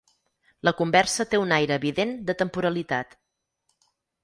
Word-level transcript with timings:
La 0.67 0.71
conversa 0.79 1.25
té 1.33 1.41
un 1.43 1.53
aire 1.59 1.77
evident 1.83 2.15
de 2.31 2.37
temporalitat. 2.41 3.17